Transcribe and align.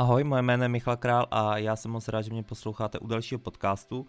Ahoj, 0.00 0.24
moje 0.24 0.42
jméno 0.42 0.64
je 0.64 0.68
Michal 0.68 0.96
Král 0.96 1.26
a 1.30 1.58
já 1.58 1.76
jsem 1.76 1.90
moc 1.90 2.08
rád, 2.08 2.22
že 2.22 2.30
mě 2.30 2.42
posloucháte 2.42 2.98
u 2.98 3.06
dalšího 3.06 3.38
podcastu. 3.38 4.06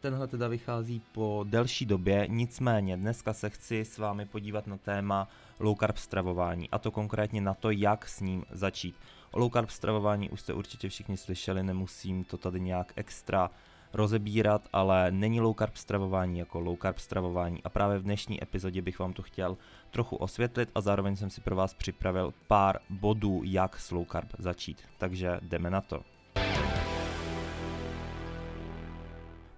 Tenhle 0.00 0.26
teda 0.26 0.48
vychází 0.48 1.02
po 1.12 1.44
delší 1.48 1.86
době, 1.86 2.26
nicméně 2.28 2.96
dneska 2.96 3.32
se 3.32 3.50
chci 3.50 3.84
s 3.84 3.98
vámi 3.98 4.26
podívat 4.26 4.66
na 4.66 4.76
téma 4.76 5.28
low 5.58 5.76
carb 5.78 5.96
stravování 5.96 6.70
a 6.70 6.78
to 6.78 6.90
konkrétně 6.90 7.40
na 7.40 7.54
to, 7.54 7.70
jak 7.70 8.08
s 8.08 8.20
ním 8.20 8.44
začít. 8.50 8.96
O 9.30 9.38
low 9.38 9.52
carb 9.52 9.70
stravování 9.70 10.30
už 10.30 10.40
jste 10.40 10.52
určitě 10.52 10.88
všichni 10.88 11.16
slyšeli, 11.16 11.62
nemusím 11.62 12.24
to 12.24 12.36
tady 12.36 12.60
nějak 12.60 12.92
extra 12.96 13.50
rozebírat, 13.92 14.68
ale 14.72 15.10
není 15.10 15.40
low 15.40 15.54
carb 15.58 15.76
stravování 15.76 16.38
jako 16.38 16.60
low 16.60 16.76
carb 16.82 16.98
stravování 16.98 17.62
a 17.62 17.68
právě 17.68 17.98
v 17.98 18.02
dnešní 18.02 18.42
epizodě 18.42 18.82
bych 18.82 18.98
vám 18.98 19.12
to 19.12 19.22
chtěl 19.22 19.56
trochu 19.90 20.16
osvětlit 20.16 20.70
a 20.74 20.80
zároveň 20.80 21.16
jsem 21.16 21.30
si 21.30 21.40
pro 21.40 21.56
vás 21.56 21.74
připravil 21.74 22.34
pár 22.46 22.78
bodů, 22.90 23.40
jak 23.44 23.80
s 23.80 23.90
low 23.90 24.06
carb 24.12 24.28
začít. 24.38 24.82
Takže 24.98 25.38
jdeme 25.42 25.70
na 25.70 25.80
to. 25.80 26.02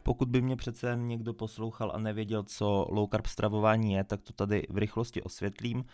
Pokud 0.03 0.29
by 0.29 0.43
mě 0.43 0.57
přece 0.57 0.97
někdo 0.97 1.33
poslouchal 1.33 1.93
a 1.95 1.99
nevěděl, 1.99 2.43
co 2.43 2.87
low 2.91 3.09
carb 3.11 3.27
stravování 3.27 3.93
je, 3.93 4.05
tak 4.05 4.21
to 4.21 4.33
tady 4.33 4.67
v 4.71 4.79
rychlosti 4.79 5.23
osvětlím. 5.23 5.85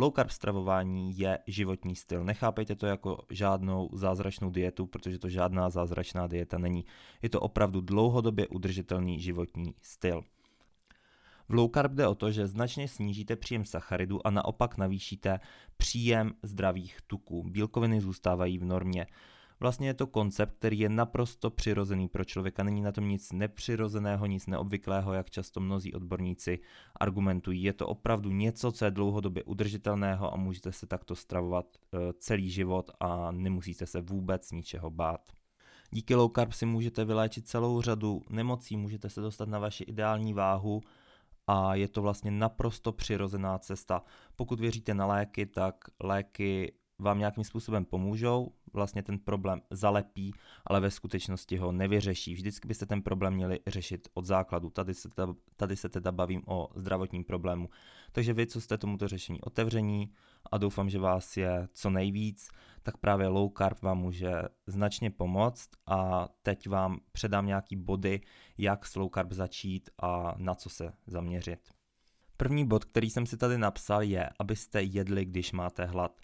Low 0.00 0.12
carb 0.12 0.30
stravování 0.30 1.18
je 1.18 1.38
životní 1.46 1.96
styl. 1.96 2.24
Nechápejte 2.24 2.76
to 2.76 2.86
jako 2.86 3.18
žádnou 3.30 3.90
zázračnou 3.92 4.50
dietu, 4.50 4.86
protože 4.86 5.18
to 5.18 5.28
žádná 5.28 5.70
zázračná 5.70 6.26
dieta 6.26 6.58
není. 6.58 6.84
Je 7.22 7.28
to 7.28 7.40
opravdu 7.40 7.80
dlouhodobě 7.80 8.48
udržitelný 8.48 9.20
životní 9.20 9.74
styl. 9.82 10.22
V 11.48 11.54
low 11.54 11.70
carb 11.74 11.92
jde 11.92 12.06
o 12.06 12.14
to, 12.14 12.30
že 12.30 12.46
značně 12.46 12.88
snížíte 12.88 13.36
příjem 13.36 13.64
sacharidu 13.64 14.26
a 14.26 14.30
naopak 14.30 14.76
navýšíte 14.76 15.40
příjem 15.76 16.32
zdravých 16.42 16.98
tuků. 17.06 17.42
Bílkoviny 17.42 18.00
zůstávají 18.00 18.58
v 18.58 18.64
normě. 18.64 19.06
Vlastně 19.60 19.88
je 19.88 19.94
to 19.94 20.06
koncept, 20.06 20.54
který 20.58 20.78
je 20.78 20.88
naprosto 20.88 21.50
přirozený 21.50 22.08
pro 22.08 22.24
člověka, 22.24 22.62
není 22.62 22.80
na 22.80 22.92
tom 22.92 23.08
nic 23.08 23.32
nepřirozeného, 23.32 24.26
nic 24.26 24.46
neobvyklého, 24.46 25.12
jak 25.12 25.30
často 25.30 25.60
mnozí 25.60 25.94
odborníci 25.94 26.58
argumentují. 27.00 27.62
Je 27.62 27.72
to 27.72 27.86
opravdu 27.86 28.30
něco, 28.30 28.72
co 28.72 28.84
je 28.84 28.90
dlouhodobě 28.90 29.44
udržitelného 29.44 30.34
a 30.34 30.36
můžete 30.36 30.72
se 30.72 30.86
takto 30.86 31.16
stravovat 31.16 31.66
eh, 31.76 31.98
celý 32.18 32.50
život 32.50 32.90
a 33.00 33.30
nemusíte 33.32 33.86
se 33.86 34.00
vůbec 34.00 34.52
ničeho 34.52 34.90
bát. 34.90 35.32
Díky 35.90 36.14
low 36.14 36.30
carb 36.34 36.52
si 36.52 36.66
můžete 36.66 37.04
vyléčit 37.04 37.48
celou 37.48 37.82
řadu 37.82 38.22
nemocí, 38.30 38.76
můžete 38.76 39.10
se 39.10 39.20
dostat 39.20 39.48
na 39.48 39.58
vaši 39.58 39.84
ideální 39.84 40.34
váhu 40.34 40.80
a 41.46 41.74
je 41.74 41.88
to 41.88 42.02
vlastně 42.02 42.30
naprosto 42.30 42.92
přirozená 42.92 43.58
cesta. 43.58 44.02
Pokud 44.36 44.60
věříte 44.60 44.94
na 44.94 45.06
léky, 45.06 45.46
tak 45.46 45.84
léky 46.02 46.72
vám 46.98 47.18
nějakým 47.18 47.44
způsobem 47.44 47.84
pomůžou, 47.84 48.52
vlastně 48.72 49.02
ten 49.02 49.18
problém 49.18 49.62
zalepí, 49.70 50.34
ale 50.66 50.80
ve 50.80 50.90
skutečnosti 50.90 51.56
ho 51.56 51.72
nevyřeší. 51.72 52.34
Vždycky 52.34 52.68
byste 52.68 52.86
ten 52.86 53.02
problém 53.02 53.34
měli 53.34 53.60
řešit 53.66 54.08
od 54.14 54.24
základu. 54.24 54.70
Tady 54.70 54.94
se, 54.94 55.08
teda, 55.08 55.34
tady 55.56 55.76
se 55.76 55.88
teda 55.88 56.12
bavím 56.12 56.42
o 56.46 56.68
zdravotním 56.74 57.24
problému. 57.24 57.68
Takže 58.12 58.32
vy, 58.32 58.46
co 58.46 58.60
jste 58.60 58.78
tomuto 58.78 59.08
řešení 59.08 59.40
otevření 59.40 60.12
a 60.52 60.58
doufám, 60.58 60.90
že 60.90 60.98
vás 60.98 61.36
je 61.36 61.68
co 61.72 61.90
nejvíc, 61.90 62.48
tak 62.82 62.96
právě 62.96 63.28
low 63.28 63.50
carb 63.58 63.82
vám 63.82 63.98
může 63.98 64.32
značně 64.66 65.10
pomoct 65.10 65.70
a 65.86 66.28
teď 66.42 66.68
vám 66.68 67.00
předám 67.12 67.46
nějaký 67.46 67.76
body, 67.76 68.20
jak 68.58 68.86
s 68.86 68.96
low 68.96 69.10
carb 69.14 69.32
začít 69.32 69.90
a 70.02 70.34
na 70.38 70.54
co 70.54 70.70
se 70.70 70.92
zaměřit. 71.06 71.60
První 72.36 72.66
bod, 72.66 72.84
který 72.84 73.10
jsem 73.10 73.26
si 73.26 73.36
tady 73.36 73.58
napsal, 73.58 74.02
je, 74.02 74.30
abyste 74.38 74.82
jedli, 74.82 75.24
když 75.24 75.52
máte 75.52 75.84
hlad. 75.84 76.20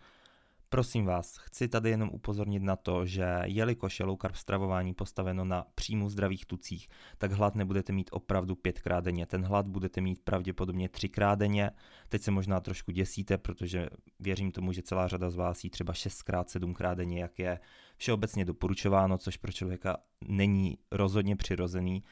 Prosím 0.69 1.05
vás, 1.05 1.37
chci 1.37 1.69
tady 1.69 1.91
jenom 1.91 2.11
upozornit 2.13 2.63
na 2.63 2.77
to, 2.77 3.07
že 3.07 3.41
jelikož 3.45 4.01
je 4.01 4.07
low 4.07 4.19
carb 4.23 4.35
stravování 4.35 4.95
postaveno 4.95 5.45
na 5.45 5.67
příjmu 5.75 6.09
zdravých 6.09 6.47
tucích, 6.47 6.89
tak 7.19 7.33
hlad 7.33 7.55
nebudete 7.55 7.93
mít 7.93 8.11
opravdu 8.13 8.55
pětkrát 8.55 9.05
denně. 9.05 9.27
Ten 9.27 9.45
hlad 9.45 9.67
budete 9.69 10.01
mít 10.01 10.23
pravděpodobně 10.25 10.89
třikrát 10.89 11.39
denně. 11.39 11.71
Teď 12.09 12.23
se 12.23 12.31
možná 12.31 12.61
trošku 12.61 12.93
děsíte, 12.93 13.39
protože 13.39 13.89
věřím 14.21 14.53
tomu, 14.53 14.73
že 14.73 14.83
celá 14.83 15.09
řada 15.09 15.31
z 15.31 15.37
vás 15.37 15.65
jí 15.65 15.71
třeba 15.71 15.93
šestkrát, 15.93 16.51
sedmkrát 16.51 16.99
denně, 16.99 17.23
jak 17.23 17.39
je 17.39 17.61
všeobecně 17.97 18.45
doporučováno, 18.45 19.19
což 19.19 19.37
pro 19.37 19.53
člověka 19.53 19.97
není 20.29 20.79
rozhodně 20.93 21.37
přirozený 21.37 22.05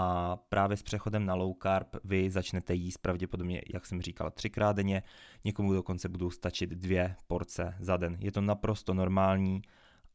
a 0.00 0.36
právě 0.48 0.76
s 0.76 0.82
přechodem 0.82 1.26
na 1.26 1.34
low 1.34 1.54
carb 1.62 1.96
vy 2.04 2.30
začnete 2.30 2.74
jíst 2.74 2.98
pravděpodobně, 2.98 3.62
jak 3.74 3.86
jsem 3.86 4.02
říkal, 4.02 4.30
třikrát 4.30 4.76
denně, 4.76 5.02
někomu 5.44 5.72
dokonce 5.72 6.08
budou 6.08 6.30
stačit 6.30 6.70
dvě 6.70 7.16
porce 7.26 7.74
za 7.80 7.96
den. 7.96 8.16
Je 8.20 8.32
to 8.32 8.40
naprosto 8.40 8.94
normální 8.94 9.62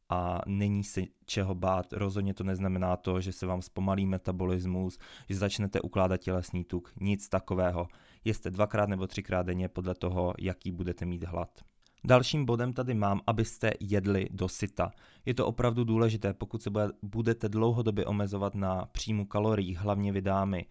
a 0.08 0.40
není 0.46 0.84
se 0.84 1.02
čeho 1.26 1.54
bát. 1.54 1.92
Rozhodně 1.92 2.34
to 2.34 2.44
neznamená 2.44 2.96
to, 2.96 3.20
že 3.20 3.32
se 3.32 3.46
vám 3.46 3.62
zpomalí 3.62 4.06
metabolismus, 4.06 4.98
že 5.28 5.36
začnete 5.36 5.80
ukládat 5.80 6.16
tělesný 6.16 6.64
tuk. 6.64 6.92
Nic 7.00 7.28
takového. 7.28 7.88
Jeste 8.24 8.50
dvakrát 8.50 8.88
nebo 8.88 9.06
třikrát 9.06 9.46
denně 9.46 9.68
podle 9.68 9.94
toho, 9.94 10.34
jaký 10.38 10.70
budete 10.70 11.04
mít 11.04 11.24
hlad. 11.24 11.60
Dalším 12.06 12.44
bodem 12.44 12.72
tady 12.72 12.94
mám, 12.94 13.20
abyste 13.26 13.72
jedli 13.80 14.28
do 14.30 14.48
syta. 14.48 14.92
Je 15.26 15.34
to 15.34 15.46
opravdu 15.46 15.84
důležité, 15.84 16.34
pokud 16.34 16.62
se 16.62 16.70
budete 17.02 17.48
dlouhodobě 17.48 18.06
omezovat 18.06 18.54
na 18.54 18.86
příjmu 18.92 19.26
kalorií, 19.26 19.74
hlavně 19.74 20.12
vydámy, 20.12 20.66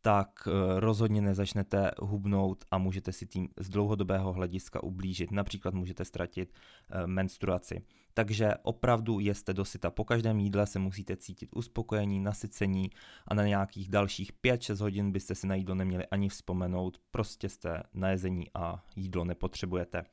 tak 0.00 0.48
eh, 0.48 0.80
rozhodně 0.80 1.22
nezačnete 1.22 1.90
hubnout 2.00 2.64
a 2.70 2.78
můžete 2.78 3.12
si 3.12 3.26
tím 3.26 3.48
z 3.56 3.68
dlouhodobého 3.68 4.32
hlediska 4.32 4.82
ublížit. 4.82 5.30
Například 5.30 5.74
můžete 5.74 6.04
ztratit 6.04 6.52
eh, 6.90 7.06
menstruaci. 7.06 7.82
Takže 8.14 8.54
opravdu 8.62 9.20
jeste 9.20 9.54
dosyta. 9.54 9.90
Po 9.90 10.04
každém 10.04 10.40
jídle 10.40 10.66
se 10.66 10.78
musíte 10.78 11.16
cítit 11.16 11.50
uspokojení, 11.54 12.20
nasycení 12.20 12.90
a 13.28 13.34
na 13.34 13.46
nějakých 13.46 13.88
dalších 13.88 14.32
5-6 14.44 14.80
hodin 14.80 15.12
byste 15.12 15.34
si 15.34 15.46
na 15.46 15.54
jídlo 15.54 15.74
neměli 15.74 16.06
ani 16.06 16.28
vzpomenout. 16.28 16.98
Prostě 17.10 17.48
jste 17.48 17.82
na 17.94 18.10
jezení 18.10 18.46
a 18.54 18.84
jídlo 18.96 19.24
nepotřebujete. 19.24 20.04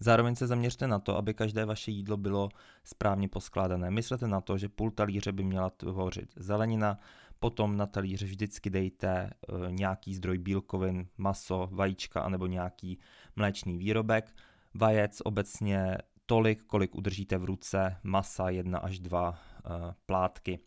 Zároveň 0.00 0.34
se 0.34 0.46
zaměřte 0.46 0.88
na 0.88 0.98
to, 0.98 1.16
aby 1.16 1.34
každé 1.34 1.64
vaše 1.64 1.90
jídlo 1.90 2.16
bylo 2.16 2.48
správně 2.84 3.28
poskládané. 3.28 3.90
Myslete 3.90 4.28
na 4.28 4.40
to, 4.40 4.58
že 4.58 4.68
půl 4.68 4.90
talíře 4.90 5.32
by 5.32 5.44
měla 5.44 5.70
tvořit 5.70 6.32
zelenina, 6.36 6.98
potom 7.38 7.76
na 7.76 7.86
talíř 7.86 8.22
vždycky 8.22 8.70
dejte 8.70 9.08
e, 9.08 9.30
nějaký 9.70 10.14
zdroj 10.14 10.38
bílkovin, 10.38 11.06
maso, 11.18 11.68
vajíčka 11.72 12.20
anebo 12.20 12.46
nějaký 12.46 12.98
mléčný 13.36 13.78
výrobek. 13.78 14.36
Vajec 14.74 15.22
obecně 15.24 15.98
tolik, 16.26 16.64
kolik 16.64 16.94
udržíte 16.94 17.38
v 17.38 17.44
ruce, 17.44 17.96
masa 18.02 18.50
jedna 18.50 18.78
až 18.78 18.98
dva 18.98 19.34
e, 19.34 19.94
plátky. 20.06 20.58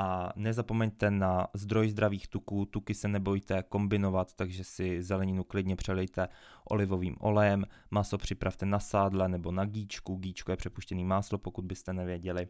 A 0.00 0.32
nezapomeňte 0.36 1.10
na 1.10 1.46
zdroj 1.54 1.88
zdravých 1.88 2.28
tuků, 2.28 2.66
tuky 2.66 2.94
se 2.94 3.08
nebojte 3.08 3.62
kombinovat, 3.62 4.34
takže 4.34 4.64
si 4.64 5.02
zeleninu 5.02 5.44
klidně 5.44 5.76
přelejte 5.76 6.28
olivovým 6.64 7.16
olejem, 7.20 7.64
maso 7.90 8.18
připravte 8.18 8.66
na 8.66 8.80
sádle 8.80 9.28
nebo 9.28 9.52
na 9.52 9.64
gíčku, 9.64 10.16
gíčko 10.16 10.52
je 10.52 10.56
přepuštěný 10.56 11.04
máslo, 11.04 11.38
pokud 11.38 11.64
byste 11.64 11.92
nevěděli. 11.92 12.48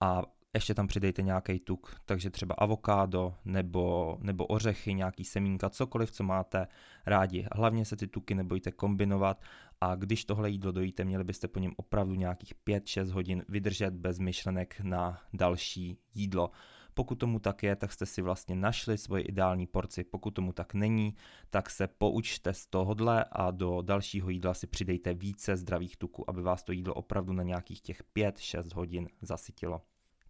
A 0.00 0.22
ještě 0.54 0.74
tam 0.74 0.86
přidejte 0.86 1.22
nějaký 1.22 1.60
tuk, 1.60 1.96
takže 2.04 2.30
třeba 2.30 2.54
avokádo 2.58 3.34
nebo, 3.44 4.16
nebo 4.20 4.46
ořechy, 4.46 4.94
nějaký 4.94 5.24
semínka, 5.24 5.70
cokoliv, 5.70 6.10
co 6.10 6.24
máte 6.24 6.66
rádi. 7.06 7.46
Hlavně 7.52 7.84
se 7.84 7.96
ty 7.96 8.06
tuky 8.06 8.34
nebojte 8.34 8.72
kombinovat 8.72 9.40
a 9.80 9.94
když 9.94 10.24
tohle 10.24 10.50
jídlo 10.50 10.72
dojíte, 10.72 11.04
měli 11.04 11.24
byste 11.24 11.48
po 11.48 11.58
něm 11.58 11.72
opravdu 11.76 12.14
nějakých 12.14 12.54
5-6 12.66 13.10
hodin 13.10 13.44
vydržet 13.48 13.94
bez 13.94 14.18
myšlenek 14.18 14.80
na 14.80 15.20
další 15.32 15.98
jídlo. 16.14 16.50
Pokud 16.94 17.14
tomu 17.14 17.38
tak 17.38 17.62
je, 17.62 17.76
tak 17.76 17.92
jste 17.92 18.06
si 18.06 18.22
vlastně 18.22 18.54
našli 18.54 18.98
svoji 18.98 19.24
ideální 19.24 19.66
porci. 19.66 20.04
Pokud 20.04 20.30
tomu 20.30 20.52
tak 20.52 20.74
není, 20.74 21.14
tak 21.50 21.70
se 21.70 21.88
poučte 21.88 22.54
z 22.54 22.66
tohohle 22.66 23.24
a 23.32 23.50
do 23.50 23.82
dalšího 23.82 24.30
jídla 24.30 24.54
si 24.54 24.66
přidejte 24.66 25.14
více 25.14 25.56
zdravých 25.56 25.96
tuků, 25.96 26.30
aby 26.30 26.42
vás 26.42 26.62
to 26.62 26.72
jídlo 26.72 26.94
opravdu 26.94 27.32
na 27.32 27.42
nějakých 27.42 27.80
těch 27.80 28.02
5-6 28.16 28.74
hodin 28.74 29.08
zasytilo. 29.22 29.82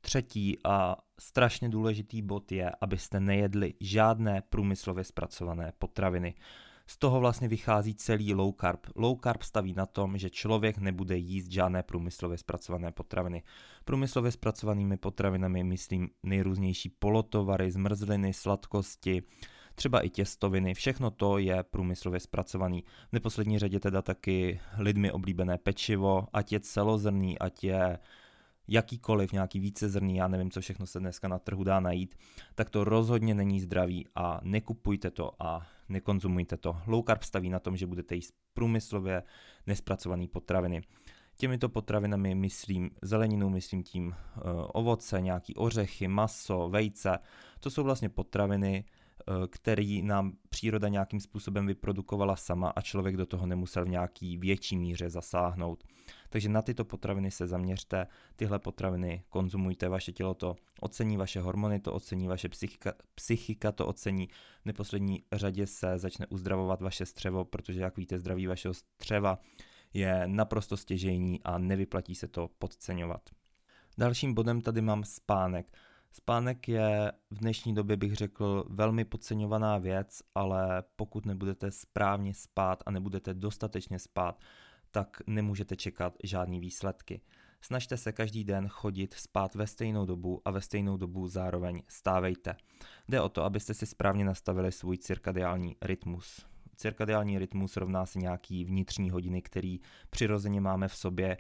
Třetí 0.05 0.59
a 0.65 0.97
strašně 1.19 1.69
důležitý 1.69 2.23
bod 2.23 2.53
je, 2.53 2.71
abyste 2.81 3.21
nejedli 3.21 3.75
žádné 3.81 4.43
průmyslově 4.49 5.05
zpracované 5.05 5.73
potraviny. 5.79 6.35
Z 6.87 6.97
toho 6.99 7.21
vlastně 7.21 7.49
vychází 7.49 7.95
celý 7.95 8.35
low 8.35 8.55
carb. 8.61 8.87
Low 8.97 9.19
carb 9.25 9.43
staví 9.43 9.75
na 9.75 9.87
tom, 9.87 10.19
že 10.19 10.31
člověk 10.31 10.79
nebude 10.79 11.17
jíst 11.17 11.51
žádné 11.51 11.83
průmyslově 11.83 12.39
zpracované 12.39 12.93
potraviny. 12.93 13.43
Průmyslově 13.85 14.33
zpracovanými 14.33 14.97
potravinami 14.97 15.65
myslím 15.65 16.09
nejrůznější 16.23 16.89
polotovary, 16.89 17.71
zmrzliny, 17.71 18.33
sladkosti, 18.33 19.23
třeba 19.75 20.01
i 20.01 20.11
těstoviny, 20.11 20.75
všechno 20.75 21.11
to 21.11 21.39
je 21.39 21.63
průmyslově 21.63 22.21
zpracovaný. 22.21 22.85
V 23.09 23.13
neposlední 23.13 23.59
řadě 23.59 23.81
teda 23.81 24.03
taky 24.03 24.61
lidmi 24.79 25.13
oblíbené 25.13 25.59
pečivo, 25.59 26.27
ať 26.33 26.53
je 26.53 26.61
celozrný, 26.61 27.39
ať 27.39 27.65
je 27.65 27.99
jakýkoliv 28.69 29.33
nějaký 29.33 29.61
vícezrný, 29.61 30.17
já 30.17 30.29
nevím, 30.29 30.51
co 30.51 30.61
všechno 30.61 30.87
se 30.87 31.01
dneska 31.01 31.29
na 31.29 31.39
trhu 31.39 31.65
dá 31.65 31.81
najít, 31.81 32.15
tak 32.55 32.71
to 32.71 32.85
rozhodně 32.85 33.35
není 33.35 33.61
zdravý 33.61 34.07
a 34.15 34.41
nekupujte 34.43 35.11
to 35.11 35.43
a 35.43 35.67
nekonzumujte 35.89 36.57
to. 36.57 36.77
Low 36.87 37.05
carb 37.07 37.23
staví 37.23 37.51
na 37.51 37.59
tom, 37.59 37.77
že 37.77 37.87
budete 37.87 38.15
jíst 38.15 38.35
průmyslově 38.55 39.23
nespracované 39.67 40.27
potraviny. 40.29 40.83
Těmito 41.37 41.69
potravinami 41.69 42.35
myslím 42.35 42.91
zeleninu, 43.03 43.51
myslím 43.51 43.83
tím 43.83 44.07
uh, 44.07 44.15
ovoce, 44.73 45.21
nějaký 45.21 45.55
ořechy, 45.55 46.09
maso, 46.09 46.69
vejce. 46.69 47.19
To 47.61 47.71
jsou 47.71 47.85
vlastně 47.85 48.09
potraviny, 48.09 48.85
uh, 49.29 49.47
které 49.47 50.01
nám 50.03 50.33
příroda 50.49 50.89
nějakým 50.89 51.21
způsobem 51.21 51.67
vyprodukovala 51.67 52.37
sama 52.37 52.69
a 52.69 52.81
člověk 52.81 53.17
do 53.17 53.27
toho 53.27 53.47
nemusel 53.47 53.85
v 53.85 53.89
nějaký 53.89 54.37
větší 54.37 54.77
míře 54.77 55.11
zasáhnout. 55.11 55.85
Takže 56.29 56.49
na 56.49 56.63
tyto 56.63 56.85
potraviny 56.85 57.31
se 57.31 57.47
zaměřte, 57.47 58.07
tyhle 58.37 58.59
potraviny 58.59 59.25
konzumujte, 59.29 59.89
vaše 59.89 60.13
tělo 60.13 60.35
to 60.35 60.57
ocení, 60.81 61.17
vaše 61.17 61.41
hormony 61.41 61.81
to 61.81 61.93
ocení, 61.93 62.29
vaše 62.29 62.49
psychika, 62.49 62.93
psychika 63.15 63.73
to 63.73 63.87
ocení, 63.87 64.29
v 64.63 64.67
neposlední 64.67 65.23
řadě 65.33 65.67
se 65.67 65.99
začne 65.99 66.27
uzdravovat 66.27 66.83
vaše 66.83 67.07
střevo, 67.07 67.45
protože 67.45 67.81
jak 67.81 67.97
víte, 67.97 68.19
zdraví 68.19 68.47
vašeho 68.47 68.75
střeva 68.75 69.39
je 69.95 70.23
naprosto 70.27 70.77
stěžejní 70.77 71.41
a 71.43 71.59
nevyplatí 71.59 72.15
se 72.15 72.29
to 72.29 72.51
podceňovat. 72.59 73.31
Dalším 73.99 74.35
bodem 74.35 74.61
tady 74.61 74.81
mám 74.81 75.05
spánek. 75.05 75.67
Spánek 76.17 76.69
je 76.69 77.13
v 77.31 77.39
dnešní 77.39 77.75
době, 77.75 77.97
bych 77.97 78.15
řekl, 78.15 78.65
velmi 78.69 79.05
podceňovaná 79.05 79.79
věc, 79.79 80.23
ale 80.35 80.83
pokud 80.97 81.27
nebudete 81.27 81.71
správně 81.71 82.35
spát 82.35 82.83
a 82.87 82.91
nebudete 82.91 83.35
dostatečně 83.35 83.99
spát, 83.99 84.41
tak 84.91 85.23
nemůžete 85.27 85.77
čekat 85.77 86.15
žádný 86.25 86.61
výsledky. 86.61 87.21
Snažte 87.61 87.97
se 87.97 88.13
každý 88.13 88.45
den 88.45 88.69
chodit 88.69 89.15
spát 89.15 89.55
ve 89.55 89.67
stejnou 89.67 90.07
dobu 90.07 90.43
a 90.45 90.51
ve 90.51 90.61
stejnou 90.61 90.97
dobu 90.97 91.29
zároveň 91.29 91.83
stávejte. 91.89 92.57
Jde 93.09 93.21
o 93.21 93.29
to, 93.29 93.45
abyste 93.45 93.75
si 93.75 93.87
správně 93.87 94.25
nastavili 94.25 94.73
svůj 94.73 94.99
cirkadiální 94.99 95.77
rytmus. 95.83 96.47
Cirkadiální 96.77 97.39
rytmus 97.39 97.77
rovná 97.77 98.07
se 98.07 98.19
nějaký 98.19 98.65
vnitřní 98.65 99.11
hodiny, 99.11 99.43
který 99.43 99.81
přirozeně 100.11 100.61
máme 100.61 100.89
v 100.89 100.97
sobě 100.97 101.37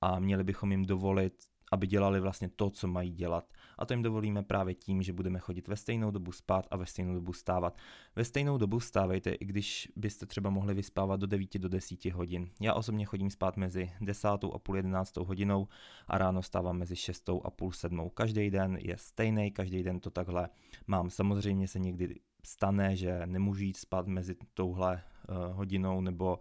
a 0.00 0.18
měli 0.18 0.44
bychom 0.44 0.70
jim 0.70 0.86
dovolit 0.86 1.34
aby 1.72 1.86
dělali 1.86 2.20
vlastně 2.20 2.48
to, 2.48 2.70
co 2.70 2.86
mají 2.86 3.10
dělat. 3.10 3.52
A 3.78 3.86
to 3.86 3.92
jim 3.92 4.02
dovolíme 4.02 4.42
právě 4.42 4.74
tím, 4.74 5.02
že 5.02 5.12
budeme 5.12 5.38
chodit 5.38 5.68
ve 5.68 5.76
stejnou 5.76 6.10
dobu 6.10 6.32
spát 6.32 6.66
a 6.70 6.76
ve 6.76 6.86
stejnou 6.86 7.14
dobu 7.14 7.32
stávat. 7.32 7.76
Ve 8.16 8.24
stejnou 8.24 8.58
dobu 8.58 8.80
stávejte, 8.80 9.30
i 9.30 9.44
když 9.44 9.88
byste 9.96 10.26
třeba 10.26 10.50
mohli 10.50 10.74
vyspávat 10.74 11.20
do 11.20 11.26
9 11.26 11.58
do 11.58 11.68
10 11.68 12.04
hodin. 12.04 12.50
Já 12.60 12.74
osobně 12.74 13.04
chodím 13.04 13.30
spát 13.30 13.56
mezi 13.56 13.90
10 14.00 14.28
a 14.28 14.58
půl 14.58 14.76
11 14.76 15.16
hodinou 15.16 15.68
a 16.08 16.18
ráno 16.18 16.42
stávám 16.42 16.78
mezi 16.78 16.96
6 16.96 17.30
a 17.44 17.50
půl 17.50 17.72
7. 17.72 18.10
Každý 18.14 18.50
den 18.50 18.78
je 18.80 18.96
stejný, 18.98 19.50
každý 19.50 19.82
den 19.82 20.00
to 20.00 20.10
takhle 20.10 20.48
mám. 20.86 21.10
Samozřejmě 21.10 21.68
se 21.68 21.78
někdy 21.78 22.14
stane, 22.44 22.96
že 22.96 23.26
nemůžu 23.26 23.62
jít 23.62 23.76
spát 23.76 24.06
mezi 24.06 24.36
touhle 24.54 25.02
uh, 25.28 25.56
hodinou 25.56 26.00
nebo 26.00 26.38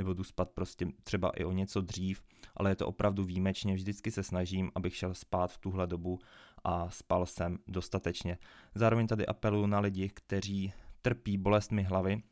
nebo 0.00 0.14
jdu 0.14 0.24
spát 0.24 0.50
prostě 0.50 0.86
třeba 1.04 1.30
i 1.30 1.44
o 1.44 1.52
něco 1.52 1.80
dřív, 1.80 2.24
ale 2.56 2.70
je 2.70 2.76
to 2.76 2.86
opravdu 2.86 3.24
výjimečně. 3.24 3.74
Vždycky 3.74 4.10
se 4.10 4.22
snažím, 4.22 4.70
abych 4.74 4.96
šel 4.96 5.14
spát 5.14 5.52
v 5.52 5.58
tuhle 5.58 5.86
dobu 5.86 6.18
a 6.64 6.90
spal 6.90 7.26
jsem 7.26 7.58
dostatečně. 7.68 8.38
Zároveň 8.74 9.06
tady 9.06 9.26
apeluju 9.26 9.66
na 9.66 9.80
lidi, 9.80 10.08
kteří 10.08 10.72
trpí 11.02 11.38
bolestmi 11.38 11.82
hlavy, 11.82 12.22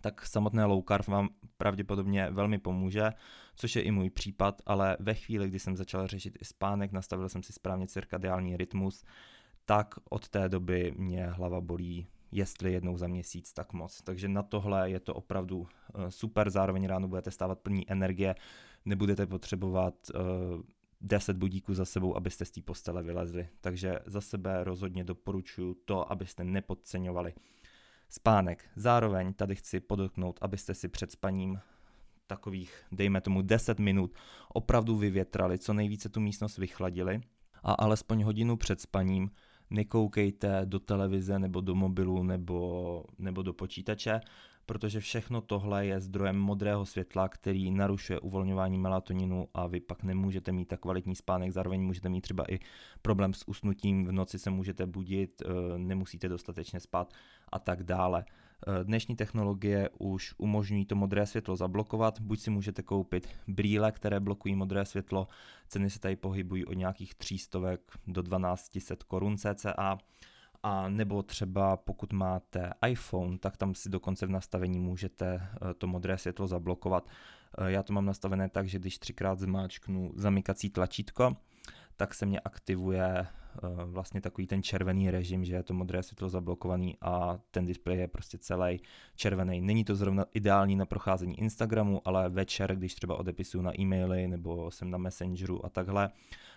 tak 0.00 0.26
samotné 0.26 0.64
low 0.64 0.82
carb 0.88 1.08
vám 1.08 1.28
pravděpodobně 1.56 2.30
velmi 2.30 2.58
pomůže, 2.58 3.10
což 3.56 3.76
je 3.76 3.82
i 3.82 3.90
můj 3.90 4.10
případ, 4.10 4.62
ale 4.66 4.96
ve 5.00 5.14
chvíli, 5.14 5.48
kdy 5.48 5.58
jsem 5.58 5.76
začal 5.76 6.06
řešit 6.06 6.38
i 6.40 6.44
spánek, 6.44 6.92
nastavil 6.92 7.28
jsem 7.28 7.42
si 7.42 7.52
správně 7.52 7.86
cirkadiální 7.86 8.56
rytmus, 8.56 9.04
tak 9.64 9.94
od 10.10 10.28
té 10.28 10.48
doby 10.48 10.94
mě 10.96 11.26
hlava 11.26 11.60
bolí 11.60 12.06
jestli 12.32 12.72
jednou 12.72 12.96
za 12.96 13.08
měsíc, 13.08 13.52
tak 13.52 13.72
moc. 13.72 14.02
Takže 14.02 14.28
na 14.28 14.42
tohle 14.42 14.90
je 14.90 15.00
to 15.00 15.14
opravdu 15.14 15.66
eh, 15.94 16.10
super, 16.10 16.50
zároveň 16.50 16.86
ráno 16.86 17.08
budete 17.08 17.30
stávat 17.30 17.58
plní 17.58 17.90
energie, 17.90 18.34
nebudete 18.84 19.26
potřebovat 19.26 19.94
uh, 20.14 20.20
eh, 20.20 20.62
10 21.00 21.36
budíků 21.36 21.74
za 21.74 21.84
sebou, 21.84 22.16
abyste 22.16 22.44
z 22.44 22.50
té 22.50 22.62
postele 22.62 23.02
vylezli. 23.02 23.48
Takže 23.60 23.98
za 24.06 24.20
sebe 24.20 24.64
rozhodně 24.64 25.04
doporučuji 25.04 25.74
to, 25.84 26.12
abyste 26.12 26.44
nepodceňovali 26.44 27.34
spánek. 28.08 28.64
Zároveň 28.76 29.34
tady 29.34 29.54
chci 29.54 29.80
podotknout, 29.80 30.38
abyste 30.40 30.74
si 30.74 30.88
před 30.88 31.12
spaním 31.12 31.60
takových, 32.26 32.82
dejme 32.92 33.20
tomu 33.20 33.42
10 33.42 33.78
minut, 33.78 34.14
opravdu 34.48 34.96
vyvětrali, 34.96 35.58
co 35.58 35.72
nejvíce 35.72 36.08
tu 36.08 36.20
místnost 36.20 36.58
vychladili 36.58 37.20
a 37.62 37.72
alespoň 37.72 38.22
hodinu 38.22 38.56
před 38.56 38.80
spaním 38.80 39.30
nekoukejte 39.70 40.60
do 40.64 40.78
televize 40.78 41.38
nebo 41.38 41.60
do 41.60 41.74
mobilu 41.74 42.22
nebo, 42.22 43.04
nebo 43.18 43.42
do 43.42 43.52
počítače, 43.52 44.20
protože 44.66 45.00
všechno 45.00 45.40
tohle 45.40 45.86
je 45.86 46.00
zdrojem 46.00 46.36
modrého 46.36 46.86
světla, 46.86 47.28
který 47.28 47.70
narušuje 47.70 48.20
uvolňování 48.20 48.78
melatoninu 48.78 49.48
a 49.54 49.66
vy 49.66 49.80
pak 49.80 50.02
nemůžete 50.02 50.52
mít 50.52 50.68
tak 50.68 50.80
kvalitní 50.80 51.16
spánek, 51.16 51.52
zároveň 51.52 51.82
můžete 51.82 52.08
mít 52.08 52.20
třeba 52.20 52.44
i 52.48 52.58
problém 53.02 53.34
s 53.34 53.48
usnutím, 53.48 54.06
v 54.06 54.12
noci 54.12 54.38
se 54.38 54.50
můžete 54.50 54.86
budit, 54.86 55.42
eh, 55.42 55.78
nemusíte 55.78 56.28
dostatečně 56.28 56.80
spát 56.80 57.14
a 57.52 57.58
tak 57.58 57.82
dále. 57.82 58.24
Eh, 58.66 58.84
dnešní 58.84 59.16
technologie 59.16 59.88
už 59.98 60.34
umožňují 60.38 60.84
to 60.84 60.94
modré 60.94 61.26
světlo 61.26 61.56
zablokovat, 61.56 62.20
buď 62.20 62.40
si 62.40 62.50
můžete 62.50 62.82
koupit 62.82 63.28
brýle, 63.48 63.92
které 63.92 64.20
blokují 64.20 64.54
modré 64.54 64.84
světlo, 64.84 65.28
ceny 65.68 65.90
se 65.90 66.00
tady 66.00 66.16
pohybují 66.16 66.64
od 66.64 66.72
nějakých 66.72 67.14
300 67.14 67.58
do 68.06 68.22
1200 68.22 68.96
korun 69.08 69.36
cca, 69.36 69.98
a 70.62 70.88
nebo 70.88 71.22
třeba 71.22 71.76
pokud 71.76 72.12
máte 72.12 72.70
iPhone, 72.88 73.38
tak 73.38 73.56
tam 73.56 73.74
si 73.74 73.88
dokonce 73.88 74.26
v 74.26 74.30
nastavení 74.30 74.78
můžete 74.78 75.34
eh, 75.34 75.74
to 75.74 75.86
modré 75.86 76.18
světlo 76.18 76.46
zablokovat. 76.46 77.08
Eh, 77.58 77.70
já 77.70 77.82
to 77.82 77.92
mám 77.92 78.06
nastavené 78.06 78.48
tak, 78.48 78.68
že 78.68 78.78
když 78.78 78.98
třikrát 78.98 79.38
zmáčknu 79.38 80.12
zamykací 80.16 80.70
tlačítko, 80.70 81.36
tak 81.98 82.14
se 82.14 82.26
mě 82.26 82.40
aktivuje 82.40 83.26
Eh, 83.62 83.84
vlastně 83.84 84.20
takový 84.20 84.46
ten 84.46 84.62
červený 84.62 85.10
režim, 85.10 85.44
že 85.44 85.54
je 85.54 85.62
to 85.62 85.74
modré 85.74 86.02
světlo 86.02 86.28
zablokovaný 86.28 86.96
a 87.00 87.38
ten 87.50 87.66
displej 87.66 87.98
je 87.98 88.08
prostě 88.08 88.38
celý 88.38 88.80
červený. 89.16 89.60
Není 89.60 89.84
to 89.84 89.94
zrovna 89.94 90.24
ideální 90.34 90.76
na 90.76 90.86
procházení 90.86 91.38
Instagramu, 91.38 92.02
ale 92.04 92.28
večer, 92.28 92.76
když 92.76 92.94
třeba 92.94 93.18
odepisuju 93.18 93.62
na 93.62 93.80
e-maily 93.80 94.28
nebo 94.28 94.70
jsem 94.70 94.90
na 94.90 94.98
Messengeru 94.98 95.66
a 95.66 95.68
takhle, 95.68 96.10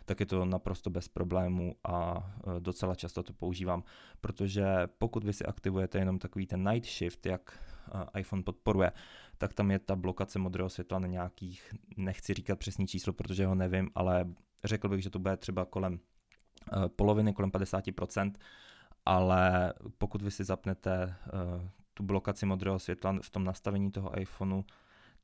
tak 0.05 0.19
je 0.19 0.25
to 0.25 0.45
naprosto 0.45 0.89
bez 0.89 1.07
problémů 1.07 1.75
a 1.83 2.29
eh, 2.37 2.59
docela 2.59 2.95
často 2.95 3.23
to 3.23 3.33
používám, 3.33 3.83
protože 4.21 4.65
pokud 4.97 5.23
vy 5.23 5.33
si 5.33 5.45
aktivujete 5.45 5.99
jenom 5.99 6.19
takový 6.19 6.47
ten 6.47 6.69
night 6.69 6.89
shift, 6.89 7.25
jak 7.25 7.59
eh, 8.15 8.19
iPhone 8.19 8.43
podporuje, 8.43 8.91
tak 9.37 9.53
tam 9.53 9.71
je 9.71 9.79
ta 9.79 9.95
blokace 9.95 10.39
modrého 10.39 10.69
světla 10.69 10.99
na 10.99 11.07
nějakých, 11.07 11.73
nechci 11.97 12.33
říkat 12.33 12.59
přesný 12.59 12.87
číslo, 12.87 13.13
protože 13.13 13.45
ho 13.45 13.55
nevím, 13.55 13.89
ale 13.95 14.25
řekl 14.63 14.89
bych, 14.89 15.03
že 15.03 15.09
to 15.09 15.19
bude 15.19 15.37
třeba 15.37 15.65
kolem 15.65 15.99
Eh, 16.67 16.89
poloviny, 16.89 17.33
kolem 17.33 17.51
50%, 17.51 18.33
ale 19.05 19.73
pokud 19.97 20.21
vy 20.21 20.31
si 20.31 20.43
zapnete 20.43 21.15
eh, 21.25 21.69
tu 21.93 22.03
blokaci 22.03 22.45
modrého 22.45 22.79
světla 22.79 23.15
v 23.21 23.29
tom 23.29 23.43
nastavení 23.43 23.91
toho 23.91 24.19
iPhoneu, 24.19 24.63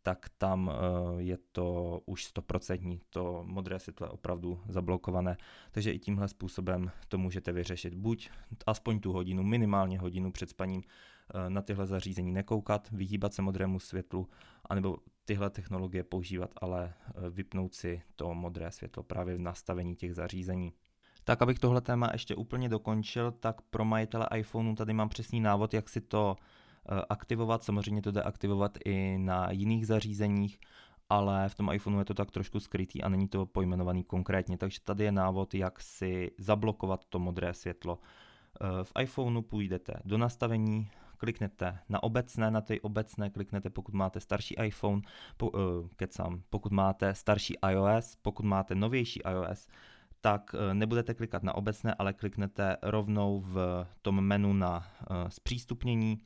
tak 0.03 0.29
tam 0.37 0.71
eh, 0.71 1.21
je 1.21 1.37
to 1.51 1.99
už 2.05 2.33
100%, 2.35 2.99
to 3.09 3.43
modré 3.47 3.79
světlo 3.79 4.07
je 4.07 4.11
opravdu 4.11 4.61
zablokované, 4.67 5.37
takže 5.71 5.91
i 5.91 5.99
tímhle 5.99 6.27
způsobem 6.27 6.91
to 7.07 7.17
můžete 7.17 7.51
vyřešit. 7.51 7.93
Buď 7.93 8.29
aspoň 8.65 8.99
tu 8.99 9.11
hodinu, 9.11 9.43
minimálně 9.43 9.99
hodinu 9.99 10.31
před 10.31 10.49
spaním 10.49 10.83
na 11.47 11.61
tyhle 11.61 11.87
zařízení 11.87 12.31
nekoukat, 12.31 12.89
vyhýbat 12.91 13.33
se 13.33 13.41
modrému 13.41 13.79
světlu, 13.79 14.29
anebo 14.69 14.97
tyhle 15.25 15.49
technologie 15.49 16.03
používat, 16.03 16.49
ale 16.61 16.93
vypnout 17.29 17.73
si 17.73 18.01
to 18.15 18.35
modré 18.35 18.71
světlo 18.71 19.03
právě 19.03 19.35
v 19.35 19.39
nastavení 19.39 19.95
těch 19.95 20.15
zařízení. 20.15 20.73
Tak 21.27 21.41
abych 21.41 21.59
tohle 21.59 21.81
téma 21.81 22.09
ještě 22.13 22.35
úplně 22.35 22.69
dokončil, 22.69 23.31
tak 23.31 23.61
pro 23.61 23.85
majitele 23.85 24.27
iPhoneu 24.35 24.75
tady 24.75 24.93
mám 24.93 25.09
přesný 25.09 25.39
návod, 25.39 25.73
jak 25.73 25.89
si 25.89 26.01
to 26.01 26.35
eh, 26.35 27.01
aktivovat. 27.09 27.63
Samozřejmě 27.63 28.01
to 28.01 28.11
jde 28.11 28.23
aktivovat 28.23 28.77
i 28.85 29.17
na 29.17 29.51
jiných 29.51 29.87
zařízeních, 29.87 30.59
ale 31.09 31.49
v 31.49 31.55
tom 31.55 31.69
iPhoneu 31.73 31.99
je 31.99 32.05
to 32.05 32.13
tak 32.13 32.31
trošku 32.31 32.59
skrytý 32.59 33.03
a 33.03 33.09
není 33.09 33.27
to 33.27 33.45
pojmenovaný 33.45 34.03
konkrétně. 34.03 34.57
Takže 34.57 34.79
tady 34.83 35.03
je 35.03 35.11
návod, 35.11 35.53
jak 35.53 35.81
si 35.81 36.31
zablokovat 36.37 37.05
to 37.05 37.19
modré 37.19 37.53
světlo. 37.53 37.99
Eh, 38.61 38.83
v 38.83 38.91
iPhoneu 39.01 39.41
půjdete 39.41 39.93
do 40.05 40.17
nastavení, 40.17 40.89
kliknete 41.17 41.79
na 41.89 42.03
obecné, 42.03 42.51
na 42.51 42.61
ty 42.61 42.81
obecné 42.81 43.29
kliknete, 43.29 43.69
pokud 43.69 43.93
máte 43.93 44.19
starší 44.19 44.55
iPhone, 44.63 45.01
po, 45.37 45.49
uh, 45.49 45.59
kecám, 45.95 46.41
pokud 46.49 46.71
máte 46.71 47.15
starší 47.15 47.53
iOS, 47.69 48.15
pokud 48.21 48.45
máte 48.45 48.75
novější 48.75 49.21
iOS, 49.31 49.67
tak 50.21 50.55
eh, 50.55 50.73
nebudete 50.73 51.13
klikat 51.13 51.43
na 51.43 51.55
obecné, 51.55 51.93
ale 51.93 52.13
kliknete 52.13 52.77
rovnou 52.81 53.39
v 53.39 53.85
tom 54.01 54.21
menu 54.21 54.53
na 54.53 54.87
eh, 55.01 55.05
zpřístupnění. 55.29 56.17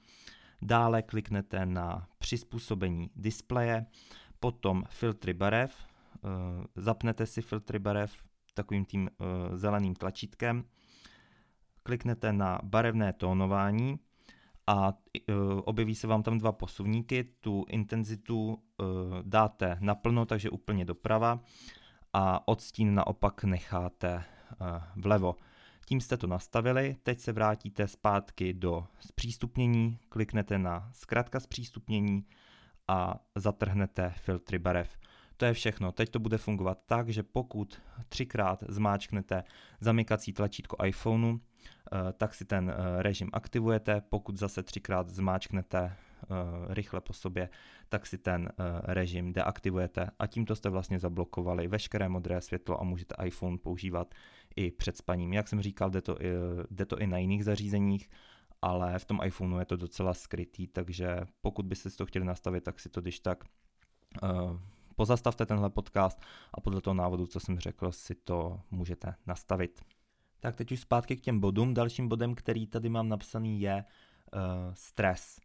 Dále 0.62 1.01
kliknete 1.01 1.65
na 1.65 2.07
přizpůsobení 2.19 3.10
displeje, 3.15 3.86
potom 4.39 4.83
filtry 4.89 5.33
barev, 5.33 5.75
zapnete 6.75 7.25
si 7.25 7.41
filtry 7.41 7.79
barev 7.79 8.17
takovým 8.53 8.86
tím 8.86 9.10
zeleným 9.53 9.95
tlačítkem, 9.95 10.63
kliknete 11.83 12.33
na 12.33 12.60
barevné 12.63 13.13
tónování 13.13 14.00
a 14.68 14.94
objeví 15.63 15.96
se 15.96 16.08
vám 16.08 16.24
tam 16.24 16.38
dva 16.38 16.51
posuvníky, 16.51 17.24
tu 17.24 17.65
intenzitu 17.70 18.63
dáte 19.22 19.77
naplno, 19.80 20.25
takže 20.25 20.50
úplně 20.50 20.86
doprava 20.86 21.39
a 22.13 22.48
odstín 22.48 22.96
naopak 22.96 23.44
necháte 23.44 24.24
vlevo. 24.96 25.36
Tím 25.86 26.01
jste 26.01 26.18
to 26.18 26.27
nastavili, 26.27 26.96
teď 27.03 27.20
se 27.20 27.32
vrátíte 27.32 27.88
zpátky 27.88 28.53
do 28.53 28.88
zpřístupnění, 29.00 30.00
kliknete 30.10 30.58
na 30.58 30.89
zkrátka 30.94 31.39
zpřístupnění 31.39 32.25
a 32.88 33.20
zatrhnete 33.36 34.13
filtry 34.18 34.60
barev. 34.60 34.98
To 35.38 35.46
je 35.46 35.53
všechno. 35.53 35.91
Teď 35.91 36.10
to 36.10 36.20
bude 36.20 36.38
fungovat 36.38 36.77
tak, 36.86 37.10
že 37.10 37.24
pokud 37.24 37.82
třikrát 38.10 38.63
zmáčknete 38.68 39.44
zamykací 39.80 40.34
tlačítko 40.34 40.86
iPhoneu, 40.86 41.38
tak 42.13 42.34
si 42.34 42.46
ten 42.46 42.70
eh, 42.70 43.03
režim 43.03 43.30
aktivujete. 43.34 44.01
Pokud 44.10 44.38
zase 44.38 44.63
třikrát 44.63 45.10
zmáčknete 45.10 45.80
eh, 45.80 46.27
rychle 46.68 47.01
po 47.01 47.13
sobě, 47.13 47.50
tak 47.89 48.06
si 48.06 48.18
ten 48.18 48.50
režim 48.84 49.34
deaktivujete 49.34 50.10
a 50.20 50.27
tímto 50.27 50.56
jste 50.56 50.70
vlastně 50.70 51.00
zablokovali 51.00 51.68
veškeré 51.68 52.10
modré 52.10 52.41
světlo 52.41 52.82
a 52.82 52.84
můžete 52.84 53.15
iPhone 53.25 53.58
používat 53.58 54.13
i 54.56 54.72
před 54.72 54.98
spaním. 54.98 55.34
Jak 55.34 55.48
jsem 55.48 55.62
říkal, 55.62 55.89
jde 55.89 56.01
to 56.01 56.22
i, 56.22 56.30
jde 56.72 56.86
to 56.86 56.98
i 56.98 57.08
na 57.08 57.18
jiných 57.18 57.46
zařízeních, 57.46 58.10
ale 58.62 59.00
v 59.00 59.06
tom 59.06 59.20
iPhoneu 59.25 59.60
je 59.60 59.65
to 59.65 59.75
docela 59.75 60.13
skrytý, 60.13 60.68
takže 60.68 61.20
pokud 61.41 61.65
byste 61.65 61.89
si 61.89 61.98
to 61.98 62.06
chtěli 62.06 62.25
nastavit, 62.25 62.63
tak 62.63 62.80
si 62.80 62.89
to 62.89 63.01
když 63.01 63.20
tak 63.20 63.44
pozastavte 64.96 65.46
tenhle 65.46 65.70
podcast 65.70 66.22
a 66.53 66.62
podle 66.62 66.82
toho 66.82 66.94
návodu, 66.94 67.25
co 67.25 67.39
jsem 67.39 67.60
řekl, 67.60 67.91
si 67.91 68.15
to 68.15 68.62
můžete 68.72 69.15
nastavit. 69.27 69.82
Tak 70.41 70.55
teď 70.55 70.71
už 70.71 70.79
zpátky 70.79 71.15
k 71.15 71.21
těm 71.21 71.39
bodům. 71.39 71.74
Dalším 71.74 72.07
bodem, 72.07 72.36
který 72.36 72.67
tady 72.67 72.89
mám 72.89 73.10
napsaný, 73.10 73.62
je 73.62 73.86
uh, 74.33 74.41
stres. 74.74 75.39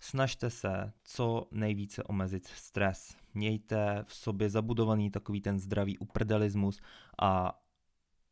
Snažte 0.00 0.50
se 0.50 0.92
co 1.04 1.48
nejvíce 1.50 2.02
omezit 2.02 2.46
stres. 2.46 3.16
Mějte 3.34 4.04
v 4.06 4.14
sobě 4.14 4.50
zabudovaný 4.50 5.10
takový 5.10 5.40
ten 5.40 5.58
zdravý 5.58 5.98
uprdelismus 5.98 6.80
a 7.22 7.60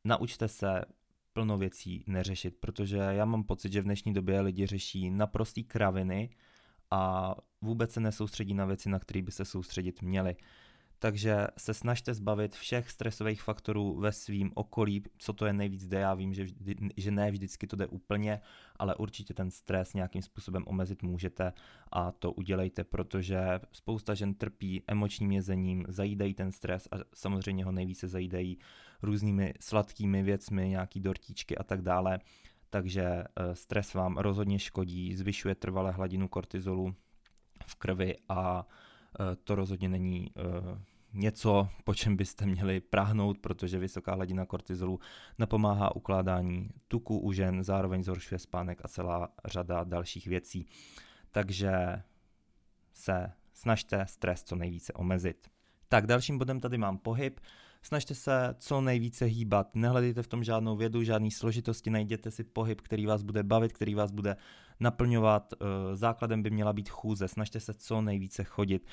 naučte 0.04 0.48
se 0.48 0.84
plno 1.32 1.58
věcí 1.58 2.04
neřešit, 2.06 2.56
protože 2.60 2.96
já 2.96 3.24
mám 3.24 3.44
pocit, 3.44 3.72
že 3.72 3.80
v 3.80 3.84
dnešní 3.84 4.14
době 4.14 4.40
lidi 4.40 4.66
řeší 4.66 5.10
naprostý 5.10 5.64
kraviny 5.64 6.30
a 6.90 7.34
vůbec 7.60 7.92
se 7.92 8.00
nesoustředí 8.00 8.54
na 8.54 8.64
věci, 8.64 8.88
na 8.88 8.98
které 8.98 9.22
by 9.22 9.32
se 9.32 9.44
soustředit 9.44 10.02
měli. 10.02 10.36
Takže 10.98 11.46
se 11.58 11.74
snažte 11.74 12.14
zbavit 12.14 12.54
všech 12.54 12.90
stresových 12.90 13.42
faktorů 13.42 13.96
ve 14.00 14.12
svém 14.12 14.50
okolí, 14.54 15.02
co 15.18 15.32
to 15.32 15.46
je 15.46 15.52
nejvíc 15.52 15.86
jde. 15.86 15.98
Já 15.98 16.14
vím, 16.14 16.34
že, 16.34 16.44
vždy, 16.44 16.76
že 16.96 17.10
ne 17.10 17.30
vždycky 17.30 17.66
to 17.66 17.76
jde 17.76 17.86
úplně, 17.86 18.40
ale 18.76 18.94
určitě 18.94 19.34
ten 19.34 19.50
stres 19.50 19.94
nějakým 19.94 20.22
způsobem 20.22 20.64
omezit 20.66 21.02
můžete 21.02 21.52
a 21.92 22.12
to 22.12 22.32
udělejte, 22.32 22.84
protože 22.84 23.60
spousta 23.72 24.14
žen 24.14 24.34
trpí 24.34 24.82
emočním 24.86 25.32
jezením, 25.32 25.84
zajídají 25.88 26.34
ten 26.34 26.52
stres 26.52 26.88
a 26.92 26.96
samozřejmě 27.14 27.64
ho 27.64 27.72
nejvíce 27.72 28.08
zajídají 28.08 28.58
různými 29.02 29.54
sladkými 29.60 30.22
věcmi, 30.22 30.68
nějaký 30.68 31.00
dortíčky 31.00 31.58
a 31.58 31.62
tak 31.62 31.82
dále. 31.82 32.18
Takže 32.70 33.02
eh, 33.02 33.54
stres 33.54 33.94
vám 33.94 34.16
rozhodně 34.16 34.58
škodí, 34.58 35.16
zvyšuje 35.16 35.54
trvalé 35.54 35.92
hladinu 35.92 36.28
kortizolu 36.28 36.94
v 37.66 37.74
krvi 37.74 38.16
a 38.28 38.66
to 39.44 39.54
rozhodně 39.54 39.88
není 39.88 40.30
eh, 40.36 40.78
něco, 41.12 41.68
po 41.84 41.94
čem 41.94 42.16
byste 42.16 42.46
měli 42.46 42.80
prahnout, 42.80 43.38
protože 43.38 43.78
vysoká 43.78 44.14
hladina 44.14 44.46
kortizolu 44.46 45.00
napomáhá 45.38 45.96
ukládání 45.96 46.70
tuku 46.88 47.18
u 47.18 47.32
žen, 47.32 47.64
zároveň 47.64 48.02
zhoršuje 48.02 48.38
spánek 48.38 48.80
a 48.84 48.88
celá 48.88 49.28
řada 49.44 49.84
dalších 49.84 50.26
věcí. 50.26 50.66
Takže 51.30 52.02
se 52.92 53.32
snažte 53.52 54.06
stres 54.08 54.42
co 54.42 54.56
nejvíce 54.56 54.92
omezit. 54.92 55.48
Tak 55.88 56.06
dalším 56.06 56.38
bodem 56.38 56.60
tady 56.60 56.78
mám 56.78 56.98
pohyb. 56.98 57.40
Snažte 57.82 58.14
se 58.14 58.54
co 58.58 58.80
nejvíce 58.80 59.24
hýbat, 59.24 59.74
nehledejte 59.74 60.22
v 60.22 60.28
tom 60.28 60.44
žádnou 60.44 60.76
vědu, 60.76 61.02
žádný 61.02 61.30
složitosti, 61.30 61.90
najděte 61.90 62.30
si 62.30 62.44
pohyb, 62.44 62.80
který 62.80 63.06
vás 63.06 63.22
bude 63.22 63.42
bavit, 63.42 63.72
který 63.72 63.94
vás 63.94 64.10
bude 64.10 64.36
naplňovat. 64.80 65.52
Eh, 65.52 65.96
základem 65.96 66.42
by 66.42 66.50
měla 66.50 66.72
být 66.72 66.88
chůze, 66.88 67.28
snažte 67.28 67.60
se 67.60 67.74
co 67.74 68.00
nejvíce 68.00 68.44
chodit. 68.44 68.86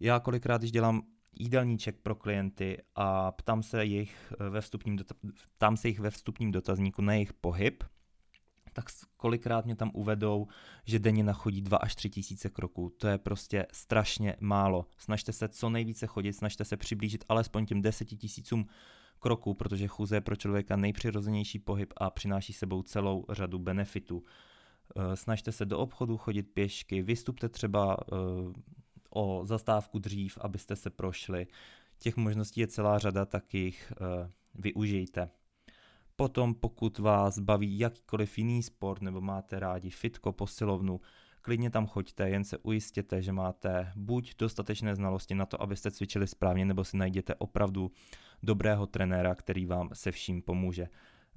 Já 0.00 0.20
kolikrát, 0.20 0.60
když 0.60 0.72
dělám 0.72 1.02
jídelníček 1.38 1.96
pro 2.02 2.14
klienty 2.14 2.78
a 2.94 3.32
ptám 3.32 3.62
se 3.62 3.84
jich 3.84 4.32
ve 4.50 4.60
vstupním, 4.60 4.98
ptám 5.56 5.76
se 5.76 5.88
jich 5.88 6.00
ve 6.00 6.10
vstupním 6.10 6.52
dotazníku 6.52 7.02
na 7.02 7.12
jejich 7.12 7.32
pohyb, 7.32 7.84
tak 8.72 8.84
kolikrát 9.16 9.64
mě 9.64 9.76
tam 9.76 9.90
uvedou, 9.94 10.46
že 10.84 10.98
denně 10.98 11.24
nachodí 11.24 11.62
2 11.62 11.76
až 11.76 11.94
3 11.94 12.10
tisíce 12.10 12.50
kroků. 12.50 12.92
To 12.98 13.08
je 13.08 13.18
prostě 13.18 13.66
strašně 13.72 14.36
málo. 14.40 14.86
Snažte 14.98 15.32
se 15.32 15.48
co 15.48 15.70
nejvíce 15.70 16.06
chodit, 16.06 16.32
snažte 16.32 16.64
se 16.64 16.76
přiblížit 16.76 17.24
alespoň 17.28 17.66
těm 17.66 17.82
10 17.82 18.04
tisícům 18.04 18.66
kroků, 19.18 19.54
protože 19.54 19.86
chůze 19.86 20.16
je 20.16 20.20
pro 20.20 20.36
člověka 20.36 20.76
nejpřirozenější 20.76 21.58
pohyb 21.58 21.92
a 21.96 22.10
přináší 22.10 22.52
sebou 22.52 22.82
celou 22.82 23.24
řadu 23.30 23.58
benefitů. 23.58 24.22
Eh, 24.96 25.16
snažte 25.16 25.52
se 25.52 25.64
do 25.64 25.78
obchodu 25.78 26.16
chodit 26.16 26.42
pěšky, 26.42 27.02
vystupte 27.02 27.48
třeba 27.48 27.96
eh, 28.00 28.16
o 29.10 29.40
zastávku 29.44 29.98
dřív, 29.98 30.38
abyste 30.40 30.76
se 30.76 30.90
prošli. 30.90 31.46
Těch 31.98 32.16
možností 32.16 32.60
je 32.60 32.66
celá 32.66 32.98
řada, 32.98 33.24
tak 33.24 33.54
jich 33.54 33.92
eh, 33.92 34.30
využijte. 34.54 35.30
Potom, 36.16 36.54
pokud 36.54 36.98
vás 36.98 37.38
baví 37.38 37.78
jakýkoliv 37.78 38.38
jiný 38.38 38.62
sport 38.62 39.02
nebo 39.02 39.20
máte 39.20 39.60
rádi 39.60 39.90
fitko, 39.90 40.32
posilovnu, 40.32 41.00
klidně 41.40 41.70
tam 41.70 41.86
choďte, 41.86 42.28
jen 42.28 42.44
se 42.44 42.58
ujistěte, 42.58 43.22
že 43.22 43.32
máte 43.32 43.92
buď 43.96 44.34
dostatečné 44.38 44.94
znalosti 44.94 45.34
na 45.34 45.46
to, 45.46 45.62
abyste 45.62 45.90
cvičili 45.90 46.26
správně, 46.26 46.64
nebo 46.64 46.84
si 46.84 46.96
najděte 46.96 47.34
opravdu 47.34 47.90
dobrého 48.42 48.86
trenéra, 48.86 49.34
který 49.34 49.66
vám 49.66 49.90
se 49.92 50.10
vším 50.10 50.42
pomůže. 50.42 50.88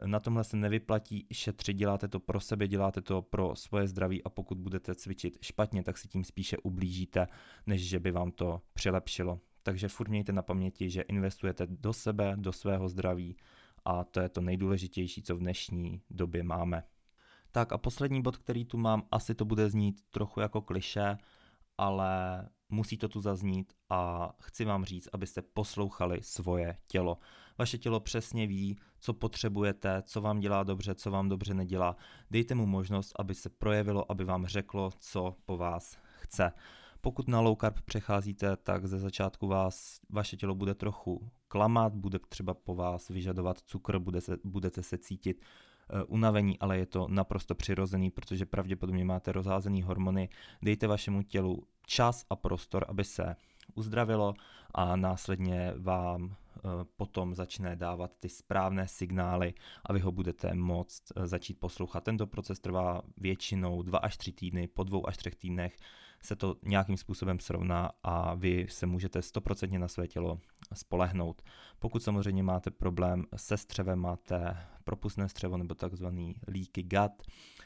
Na 0.05 0.19
tomhle 0.19 0.43
se 0.43 0.57
nevyplatí 0.57 1.27
šetřit, 1.33 1.77
děláte 1.77 2.07
to 2.07 2.19
pro 2.19 2.39
sebe, 2.39 2.67
děláte 2.67 3.01
to 3.01 3.21
pro 3.21 3.55
svoje 3.55 3.87
zdraví 3.87 4.23
a 4.23 4.29
pokud 4.29 4.57
budete 4.57 4.95
cvičit 4.95 5.37
špatně, 5.41 5.83
tak 5.83 5.97
si 5.97 6.07
tím 6.07 6.23
spíše 6.23 6.57
ublížíte, 6.57 7.27
než 7.67 7.89
že 7.89 7.99
by 7.99 8.11
vám 8.11 8.31
to 8.31 8.61
přilepšilo. 8.73 9.39
Takže 9.63 9.87
furt 9.87 10.09
mějte 10.09 10.31
na 10.31 10.41
paměti, 10.41 10.89
že 10.89 11.01
investujete 11.01 11.67
do 11.67 11.93
sebe, 11.93 12.33
do 12.37 12.53
svého 12.53 12.89
zdraví 12.89 13.35
a 13.85 14.03
to 14.03 14.19
je 14.19 14.29
to 14.29 14.41
nejdůležitější, 14.41 15.21
co 15.21 15.35
v 15.35 15.39
dnešní 15.39 16.01
době 16.09 16.43
máme. 16.43 16.83
Tak 17.51 17.71
a 17.71 17.77
poslední 17.77 18.21
bod, 18.21 18.37
který 18.37 18.65
tu 18.65 18.77
mám, 18.77 19.03
asi 19.11 19.35
to 19.35 19.45
bude 19.45 19.69
znít 19.69 20.01
trochu 20.11 20.39
jako 20.39 20.61
kliše, 20.61 21.17
ale 21.77 22.41
musí 22.69 22.97
to 22.97 23.07
tu 23.07 23.21
zaznít 23.21 23.73
a 23.89 24.31
chci 24.41 24.65
vám 24.65 24.85
říct, 24.85 25.09
abyste 25.13 25.41
poslouchali 25.41 26.19
svoje 26.21 26.77
tělo. 26.87 27.17
Vaše 27.57 27.77
tělo 27.77 27.99
přesně 27.99 28.47
ví, 28.47 28.77
co 28.99 29.13
potřebujete, 29.13 30.03
co 30.05 30.21
vám 30.21 30.39
dělá 30.39 30.63
dobře, 30.63 30.95
co 30.95 31.11
vám 31.11 31.29
dobře 31.29 31.53
nedělá. 31.53 31.95
Dejte 32.31 32.55
mu 32.55 32.65
možnost, 32.65 33.13
aby 33.19 33.35
se 33.35 33.49
projevilo, 33.49 34.11
aby 34.11 34.23
vám 34.23 34.45
řeklo, 34.45 34.91
co 34.99 35.35
po 35.45 35.57
vás 35.57 35.97
chce. 36.19 36.51
Pokud 37.01 37.27
na 37.27 37.39
low 37.39 37.57
carb 37.61 37.81
přecházíte, 37.81 38.57
tak 38.57 38.85
ze 38.85 38.99
začátku 38.99 39.47
vás 39.47 40.01
vaše 40.09 40.37
tělo 40.37 40.55
bude 40.55 40.75
trochu 40.75 41.31
klamat, 41.47 41.93
bude 41.93 42.19
třeba 42.19 42.53
po 42.53 42.75
vás 42.75 43.09
vyžadovat 43.09 43.57
cukr, 43.59 43.99
bude 43.99 44.21
se, 44.21 44.37
budete 44.43 44.83
se 44.83 44.97
cítit 44.97 45.41
uh, 45.93 46.01
unavení, 46.07 46.59
ale 46.59 46.77
je 46.77 46.85
to 46.85 47.07
naprosto 47.09 47.55
přirozený, 47.55 48.11
protože 48.11 48.45
pravděpodobně 48.45 49.05
máte 49.05 49.31
rozházený 49.31 49.83
hormony. 49.83 50.29
Dejte 50.61 50.87
vašemu 50.87 51.23
tělu 51.23 51.63
čas 51.85 52.25
a 52.29 52.35
prostor, 52.35 52.85
aby 52.87 53.03
se 53.03 53.35
uzdravilo 53.75 54.33
a 54.71 54.95
následně 54.95 55.73
vám 55.77 56.31
eh, 56.31 56.46
potom 56.95 57.35
začne 57.35 57.75
dávat 57.75 58.11
ty 58.19 58.29
správné 58.29 58.87
signály 58.87 59.53
a 59.85 59.93
vy 59.93 59.99
ho 59.99 60.11
budete 60.11 60.53
moct 60.53 61.03
eh, 61.15 61.27
začít 61.27 61.59
poslouchat. 61.59 62.03
Tento 62.03 62.27
proces 62.27 62.59
trvá 62.59 63.01
většinou 63.17 63.81
2 63.81 63.99
až 63.99 64.17
3 64.17 64.31
týdny, 64.31 64.67
po 64.67 64.83
dvou 64.83 65.07
až 65.07 65.17
třech 65.17 65.35
týdnech 65.35 65.77
se 66.23 66.35
to 66.35 66.55
nějakým 66.65 66.97
způsobem 66.97 67.39
srovná 67.39 67.91
a 68.03 68.35
vy 68.35 68.67
se 68.69 68.85
můžete 68.85 69.21
stoprocentně 69.21 69.79
na 69.79 69.87
své 69.87 70.07
tělo 70.07 70.39
spolehnout. 70.73 71.41
Pokud 71.79 72.03
samozřejmě 72.03 72.43
máte 72.43 72.71
problém 72.71 73.25
se 73.35 73.57
střevem, 73.57 73.99
máte 73.99 74.57
propustné 74.83 75.29
střevo 75.29 75.57
nebo 75.57 75.75
takzvaný 75.75 76.35
leaky 76.47 76.83
gut, 76.83 77.21
eh, 77.21 77.56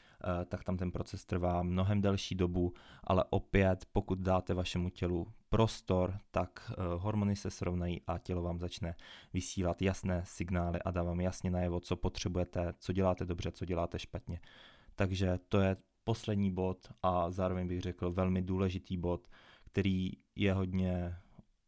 tak 0.46 0.64
tam 0.64 0.76
ten 0.76 0.90
proces 0.90 1.24
trvá 1.24 1.62
mnohem 1.62 2.00
delší 2.00 2.34
dobu, 2.34 2.72
ale 3.04 3.24
opět, 3.30 3.84
pokud 3.92 4.18
dáte 4.18 4.54
vašemu 4.54 4.90
tělu 4.90 5.26
prostor, 5.48 6.18
tak 6.30 6.70
eh, 6.70 6.74
hormony 6.96 7.36
se 7.36 7.50
srovnají 7.50 8.00
a 8.06 8.18
tělo 8.18 8.42
vám 8.42 8.58
začne 8.58 8.94
vysílat 9.32 9.82
jasné 9.82 10.22
signály 10.24 10.82
a 10.82 10.90
dá 10.90 11.02
vám 11.02 11.20
jasně 11.20 11.50
najevo, 11.50 11.80
co 11.80 11.96
potřebujete, 11.96 12.74
co 12.78 12.92
děláte 12.92 13.24
dobře, 13.24 13.52
co 13.52 13.64
děláte 13.64 13.98
špatně. 13.98 14.40
Takže 14.94 15.38
to 15.48 15.60
je 15.60 15.76
poslední 16.04 16.50
bod 16.50 16.92
a 17.02 17.30
zároveň 17.30 17.68
bych 17.68 17.80
řekl 17.80 18.12
velmi 18.12 18.42
důležitý 18.42 18.96
bod, 18.96 19.28
který 19.64 20.10
je 20.36 20.52
hodně 20.52 21.16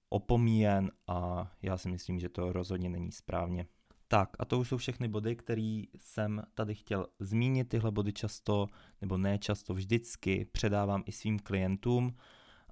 opomíjen 0.09 0.91
a 1.07 1.51
já 1.63 1.79
si 1.79 1.89
myslím, 1.89 2.21
že 2.21 2.29
to 2.29 2.53
rozhodně 2.53 2.89
není 2.89 3.13
správně. 3.13 3.67
Tak 4.15 4.37
a 4.39 4.45
to 4.45 4.59
už 4.59 4.69
jsou 4.69 4.77
všechny 4.77 5.09
body, 5.09 5.37
které 5.37 5.83
jsem 5.99 6.43
tady 6.55 6.75
chtěl 6.75 7.07
zmínit. 7.19 7.69
Tyhle 7.69 7.91
body 7.91 8.13
často, 8.13 8.67
nebo 9.01 9.19
ne 9.19 9.39
často, 9.39 9.75
vždycky 9.75 10.45
předávám 10.53 11.03
i 11.07 11.13
svým 11.13 11.39
klientům 11.39 12.15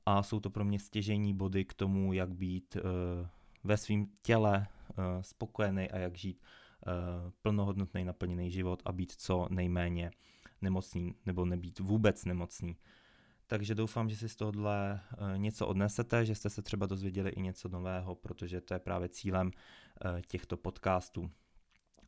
a 0.07 0.23
jsou 0.23 0.41
to 0.41 0.51
pro 0.51 0.65
mě 0.65 0.79
stěžení 0.79 1.35
body 1.35 1.65
k 1.65 1.75
tomu, 1.75 2.13
jak 2.13 2.35
být 2.35 2.77
uh, 2.77 2.83
ve 3.65 3.77
svém 3.77 4.07
těle 4.23 4.67
uh, 4.89 5.05
spokojený 5.21 5.91
a 5.91 5.99
jak 5.99 6.17
žít 6.17 6.43
uh, 6.87 6.93
plnohodnotný, 7.43 8.05
naplněný 8.05 8.51
život 8.51 8.83
a 8.85 8.93
být 8.93 9.13
co 9.13 9.47
nejméně 9.51 10.11
nemocný 10.61 11.15
nebo 11.27 11.45
nebýt 11.45 11.79
vůbec 11.79 12.25
nemocný. 12.25 12.77
Takže 13.47 13.75
doufám, 13.75 14.11
že 14.11 14.17
si 14.17 14.29
z 14.29 14.37
tohohle 14.37 15.01
něco 15.37 15.67
odnesete, 15.67 16.27
že 16.27 16.35
jste 16.35 16.51
se 16.51 16.63
třeba 16.63 16.87
dozvěděli 16.87 17.31
i 17.31 17.41
něco 17.43 17.69
nového, 17.69 18.15
protože 18.15 18.61
to 18.61 18.75
je 18.75 18.81
právě 18.81 19.09
cílem 19.09 19.51
těchto 20.27 20.57
podcastů. 20.57 21.31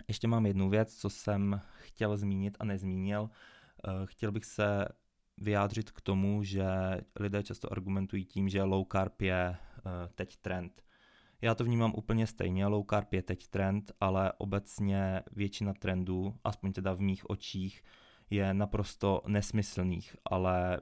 Ještě 0.08 0.28
mám 0.28 0.46
jednu 0.46 0.68
věc, 0.68 0.96
co 0.96 1.10
jsem 1.10 1.60
chtěl 1.74 2.16
zmínit 2.16 2.56
a 2.60 2.64
nezmínil. 2.64 3.22
Uh, 3.22 4.06
chtěl 4.06 4.32
bych 4.32 4.44
se 4.44 4.88
vyjádřit 5.38 5.90
k 5.90 6.00
tomu, 6.00 6.42
že 6.42 6.64
lidé 7.20 7.42
často 7.42 7.72
argumentují 7.72 8.24
tím, 8.24 8.48
že 8.48 8.62
low 8.62 8.86
carb 8.92 9.20
je 9.20 9.50
uh, 9.50 9.92
teď 10.14 10.36
trend. 10.36 10.82
Já 11.42 11.54
to 11.54 11.64
vnímám 11.64 11.92
úplně 11.96 12.26
stejně, 12.26 12.66
low 12.66 12.84
carb 12.90 13.12
je 13.12 13.22
teď 13.22 13.48
trend, 13.48 13.92
ale 14.00 14.32
obecně 14.38 15.22
většina 15.32 15.74
trendů, 15.74 16.34
aspoň 16.44 16.72
teda 16.72 16.92
v 16.94 17.00
mých 17.00 17.30
očích, 17.30 17.82
je 18.30 18.54
naprosto 18.54 19.22
nesmyslných, 19.26 20.16
ale 20.24 20.80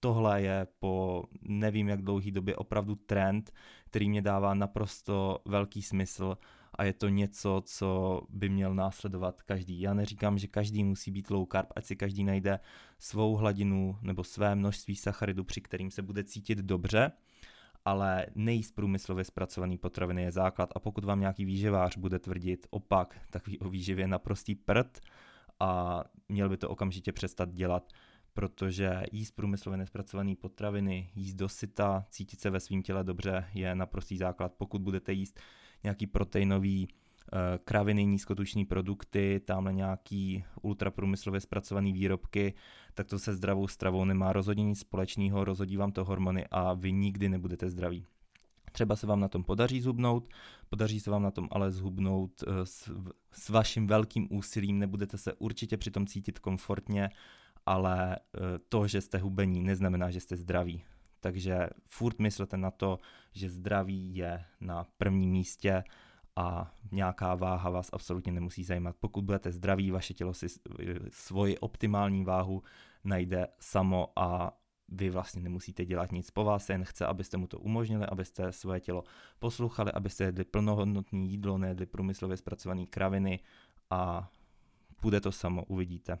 tohle 0.00 0.42
je 0.42 0.66
po 0.78 1.24
nevím 1.42 1.88
jak 1.88 2.02
dlouhý 2.02 2.32
době 2.32 2.56
opravdu 2.56 2.94
trend, 2.94 3.52
který 3.86 4.08
mě 4.08 4.22
dává 4.22 4.54
naprosto 4.54 5.38
velký 5.44 5.82
smysl 5.82 6.38
a 6.74 6.84
je 6.84 6.92
to 6.92 7.08
něco, 7.08 7.62
co 7.64 8.20
by 8.28 8.48
měl 8.48 8.74
následovat 8.74 9.42
každý. 9.42 9.80
Já 9.80 9.94
neříkám, 9.94 10.38
že 10.38 10.46
každý 10.46 10.84
musí 10.84 11.10
být 11.10 11.30
low 11.30 11.46
carb, 11.52 11.68
ať 11.76 11.84
si 11.84 11.96
každý 11.96 12.24
najde 12.24 12.60
svou 12.98 13.34
hladinu 13.34 13.98
nebo 14.02 14.24
své 14.24 14.54
množství 14.54 14.96
sacharidu, 14.96 15.44
při 15.44 15.60
kterým 15.60 15.90
se 15.90 16.02
bude 16.02 16.24
cítit 16.24 16.58
dobře, 16.58 17.12
ale 17.84 18.26
nejíst 18.34 18.74
průmyslově 18.74 19.24
zpracovaný 19.24 19.78
potraviny 19.78 20.22
je 20.22 20.32
základ 20.32 20.70
a 20.76 20.80
pokud 20.80 21.04
vám 21.04 21.20
nějaký 21.20 21.44
výživář 21.44 21.96
bude 21.96 22.18
tvrdit 22.18 22.66
opak, 22.70 23.20
tak 23.30 23.42
o 23.60 23.68
výživě 23.68 24.08
naprostý 24.08 24.54
prd 24.54 25.00
a 25.60 26.04
měl 26.28 26.48
by 26.48 26.56
to 26.56 26.68
okamžitě 26.68 27.12
přestat 27.12 27.52
dělat, 27.52 27.92
protože 28.38 29.02
jíst 29.12 29.30
průmyslově 29.30 29.76
nespracované 29.76 30.34
potraviny, 30.36 31.10
jíst 31.14 31.34
dosyta, 31.34 32.06
cítit 32.10 32.40
se 32.40 32.50
ve 32.50 32.60
svém 32.60 32.82
těle 32.82 33.04
dobře 33.04 33.44
je 33.54 33.74
naprostý 33.74 34.16
základ. 34.16 34.52
Pokud 34.58 34.82
budete 34.82 35.12
jíst 35.12 35.40
nějaký 35.82 36.06
proteinový 36.06 36.88
eh, 36.88 37.58
kraviny, 37.64 38.06
nízkotučné 38.06 38.64
produkty, 38.64 39.40
tamhle 39.44 39.72
nějaký 39.72 40.44
ultraprůmyslově 40.62 41.40
zpracované 41.40 41.92
výrobky, 41.92 42.54
tak 42.94 43.06
to 43.06 43.18
se 43.18 43.34
zdravou 43.34 43.68
stravou 43.68 44.04
nemá 44.04 44.32
rozhodně 44.32 44.64
nic 44.64 44.80
společného, 44.80 45.44
rozhodí 45.44 45.76
vám 45.76 45.92
to 45.92 46.04
hormony 46.04 46.44
a 46.50 46.74
vy 46.74 46.92
nikdy 46.92 47.28
nebudete 47.28 47.70
zdraví. 47.70 48.04
Třeba 48.72 48.96
se 48.96 49.06
vám 49.06 49.20
na 49.20 49.28
tom 49.28 49.44
podaří 49.44 49.80
zhubnout, 49.80 50.28
podaří 50.68 51.00
se 51.00 51.10
vám 51.10 51.22
na 51.22 51.30
tom 51.30 51.48
ale 51.50 51.72
zhubnout 51.72 52.32
eh, 52.42 52.66
s, 52.66 52.90
s 53.32 53.48
vaším 53.48 53.86
velkým 53.86 54.28
úsilím, 54.30 54.78
nebudete 54.78 55.18
se 55.18 55.32
určitě 55.32 55.76
přitom 55.76 56.06
cítit 56.06 56.38
komfortně, 56.38 57.10
ale 57.68 58.16
eh, 58.16 58.40
to, 58.68 58.86
že 58.86 59.00
jste 59.00 59.18
hubení, 59.18 59.62
neznamená, 59.62 60.10
že 60.10 60.20
jste 60.20 60.36
zdraví. 60.36 60.84
Takže 61.20 61.68
furt 61.88 62.18
myslete 62.18 62.56
na 62.56 62.70
to, 62.70 62.98
že 63.32 63.50
zdraví 63.50 64.16
je 64.16 64.44
na 64.60 64.86
prvním 64.98 65.30
místě 65.30 65.84
a 66.36 66.74
nějaká 66.92 67.34
váha 67.34 67.70
vás 67.70 67.90
absolutně 67.92 68.32
nemusí 68.32 68.64
zajímat. 68.64 68.96
Pokud 69.00 69.24
budete 69.24 69.52
zdraví, 69.52 69.90
vaše 69.90 70.14
tělo 70.14 70.34
si 70.34 70.46
svoji 71.10 71.58
optimální 71.58 72.24
váhu 72.24 72.62
najde 73.04 73.46
samo 73.60 74.12
a 74.16 74.58
vy 74.88 75.10
vlastně 75.10 75.42
nemusíte 75.42 75.84
dělat 75.84 76.12
nic 76.12 76.30
po 76.30 76.44
vás, 76.44 76.68
jen 76.68 76.84
chce, 76.84 77.06
abyste 77.06 77.36
mu 77.36 77.46
to 77.46 77.58
umožnili, 77.58 78.06
abyste 78.06 78.52
svoje 78.52 78.80
tělo 78.80 79.04
poslouchali, 79.38 79.92
abyste 79.92 80.24
jedli 80.24 80.44
plnohodnotné 80.44 81.18
jídlo, 81.18 81.58
nejedli 81.58 81.86
průmyslově 81.86 82.36
zpracované 82.36 82.86
kraviny 82.86 83.40
a 83.90 84.30
bude 85.02 85.20
to 85.20 85.32
samo, 85.32 85.64
uvidíte. 85.64 86.18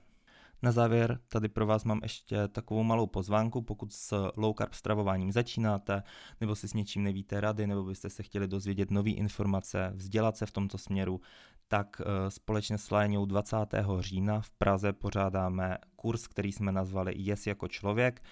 Na 0.62 0.72
závěr 0.72 1.20
tady 1.28 1.48
pro 1.48 1.66
vás 1.66 1.84
mám 1.84 2.00
ještě 2.02 2.48
takovou 2.48 2.82
malou 2.82 3.06
pozvánku, 3.06 3.62
pokud 3.62 3.92
s 3.92 4.30
low 4.36 4.54
carb 4.58 4.74
stravováním 4.74 5.32
začínáte, 5.32 6.02
nebo 6.40 6.54
si 6.54 6.68
s 6.68 6.74
něčím 6.74 7.02
nevíte 7.02 7.40
rady, 7.40 7.66
nebo 7.66 7.82
byste 7.82 8.10
se 8.10 8.22
chtěli 8.22 8.48
dozvědět 8.48 8.90
nové 8.90 9.10
informace, 9.10 9.92
vzdělat 9.94 10.36
se 10.36 10.46
v 10.46 10.50
tomto 10.50 10.78
směru, 10.78 11.20
tak 11.68 12.00
eh, 12.00 12.30
společně 12.30 12.78
s 12.78 12.90
Léňou 12.90 13.26
20. 13.26 13.56
října 14.00 14.40
v 14.40 14.50
Praze 14.50 14.92
pořádáme 14.92 15.78
kurz, 15.96 16.26
který 16.26 16.52
jsme 16.52 16.72
nazvali 16.72 17.14
Yes 17.16 17.46
jako 17.46 17.68
člověk. 17.68 18.22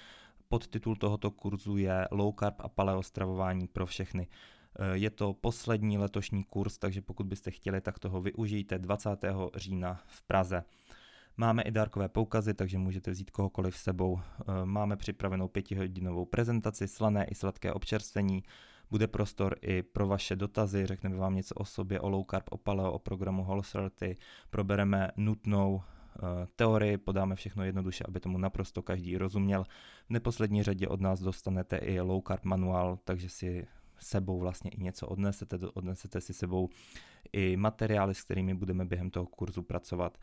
Podtitul 0.49 0.97
tohoto 0.97 1.31
kurzu 1.31 1.77
je 1.77 2.09
Low 2.11 2.35
carb 2.39 2.55
a 2.59 2.69
paleo 2.69 3.03
stravování 3.03 3.67
pro 3.67 3.87
všechny. 3.87 4.29
Eh, 4.79 4.97
je 4.97 5.11
to 5.11 5.35
poslední 5.35 5.99
letošní 5.99 6.45
kurz, 6.45 6.79
takže 6.79 7.03
pokud 7.03 7.27
byste 7.27 7.51
chtěli, 7.51 7.81
tak 7.81 7.99
toho 7.99 8.21
využijte 8.21 8.79
20. 8.79 9.51
října 9.57 10.01
v 10.07 10.23
Praze. 10.23 10.65
Máme 11.39 11.63
i 11.63 11.71
dárkové 11.71 12.09
poukazy, 12.09 12.55
takže 12.55 12.79
můžete 12.79 13.11
vzít 13.11 13.31
kohokoliv 13.31 13.77
s 13.77 13.83
sebou. 13.83 14.21
Eh, 14.21 14.45
máme 14.65 14.97
připravenou 14.97 15.49
pětihodinovou 15.49 16.25
prezentaci, 16.25 16.89
slané 16.89 17.25
i 17.25 17.35
sladké 17.35 17.73
občerstvení. 17.73 18.43
Bude 18.91 19.07
prostor 19.07 19.57
i 19.63 19.83
pro 19.83 20.07
vaše 20.07 20.37
dotazy, 20.37 20.87
řekneme 20.87 21.17
vám 21.17 21.35
něco 21.35 21.55
o 21.55 21.65
sobě, 21.65 22.01
o 22.01 22.09
low 22.09 22.25
carb, 22.31 22.45
o 22.51 22.57
paleo, 22.57 22.93
o 22.93 22.99
programu 22.99 23.45
Whole 23.45 23.63
probereme 24.51 25.11
nutnou 25.17 25.83
eh, 25.83 26.21
teorii, 26.57 26.99
podáme 26.99 27.35
všechno 27.35 27.65
jednoduše, 27.65 28.05
aby 28.09 28.21
tomu 28.21 28.39
naprosto 28.39 28.83
každý 28.83 29.19
rozuměl. 29.19 29.65
V 30.07 30.11
neposlední 30.11 30.63
řadě 30.63 30.89
od 30.89 31.01
nás 31.01 31.21
dostanete 31.21 31.77
i 31.77 32.01
low 32.01 32.23
carb 32.29 32.45
manuál, 32.45 32.99
takže 33.05 33.29
si 33.29 33.67
sebou 33.99 34.39
vlastně 34.39 34.71
i 34.71 34.83
něco 34.83 35.07
odnesete, 35.07 35.59
odnesete 35.75 36.21
si 36.21 36.35
sebou 36.35 36.69
i 37.33 37.57
materiály, 37.57 38.15
s 38.15 38.23
kterými 38.23 38.55
budeme 38.55 38.85
během 38.85 39.11
toho 39.11 39.27
kurzu 39.27 39.63
pracovat. 39.63 40.19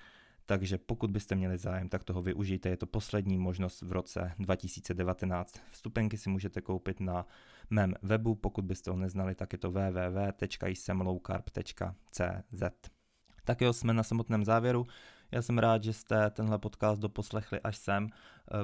Takže 0.46 0.78
pokud 0.78 1.12
byste 1.12 1.36
měli 1.36 1.58
zájem, 1.58 1.90
tak 1.90 2.04
toho 2.04 2.22
využijte. 2.22 2.70
Je 2.70 2.78
to 2.78 2.86
poslední 2.86 3.38
možnost 3.38 3.82
v 3.82 3.92
roce 3.92 4.32
2019. 4.40 5.60
Vstupenky 5.72 6.18
si 6.18 6.30
můžete 6.30 6.62
koupit 6.62 7.00
na 7.00 7.26
mém 7.70 7.94
webu, 8.02 8.36
pokud 8.36 8.66
byste 8.66 8.92
ho 8.92 8.98
neznali, 8.98 9.36
tak 9.36 9.54
je 9.54 9.60
to 9.60 9.72
www.jsemlowcarb.cz. 9.72 12.64
Tak 13.46 13.62
jo, 13.62 13.74
jsme 13.74 13.94
na 13.94 14.04
samotném 14.04 14.46
závěru. 14.46 14.86
Já 15.32 15.42
jsem 15.42 15.58
rád, 15.58 15.84
že 15.84 15.94
jste 15.94 16.30
tenhle 16.30 16.60
podcast 16.60 17.02
doposlechli 17.02 17.60
až 17.60 17.78
sem. 17.78 18.08
Eh, 18.08 18.12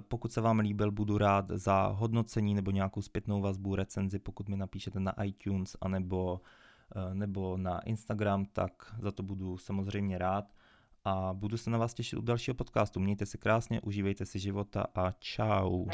pokud 0.01 0.33
se 0.33 0.41
vám 0.41 0.59
líbil, 0.59 0.91
budu 0.91 1.17
rád 1.17 1.45
za 1.49 1.87
hodnocení 1.87 2.55
nebo 2.55 2.71
nějakou 2.71 3.01
zpětnou 3.01 3.41
vazbu, 3.41 3.75
recenzi, 3.75 4.19
pokud 4.19 4.49
mi 4.49 4.57
napíšete 4.57 4.99
na 4.99 5.23
iTunes 5.23 5.75
anebo, 5.81 6.41
eh, 6.95 7.15
nebo 7.15 7.57
na 7.57 7.79
Instagram, 7.79 8.45
tak 8.45 8.95
za 9.01 9.11
to 9.11 9.23
budu 9.23 9.57
samozřejmě 9.57 10.17
rád 10.17 10.53
a 11.09 11.33
budu 11.33 11.57
se 11.57 11.69
na 11.69 11.77
vás 11.77 11.93
těšit 11.93 12.19
u 12.19 12.21
dalšího 12.21 12.55
podcastu. 12.55 12.99
Mějte 12.99 13.25
se 13.25 13.37
krásně, 13.37 13.81
užívejte 13.81 14.25
si 14.25 14.39
života 14.39 14.85
a 14.95 15.11
čau. 15.11 15.85